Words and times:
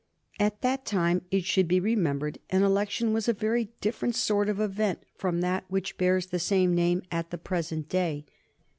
At 0.39 0.61
that 0.61 0.83
time, 0.83 1.21
it 1.29 1.45
should 1.45 1.67
be 1.67 1.79
remembered, 1.79 2.39
an 2.49 2.63
election 2.63 3.13
was 3.13 3.27
a 3.27 3.33
very 3.33 3.65
different 3.81 4.15
sort 4.15 4.49
of 4.49 4.59
event 4.59 5.03
from 5.15 5.41
that 5.41 5.63
which 5.67 5.95
bears 5.99 6.25
the 6.25 6.39
same 6.39 6.73
name 6.73 7.03
at 7.11 7.29
the 7.29 7.37
present 7.37 7.87
day. 7.87 8.25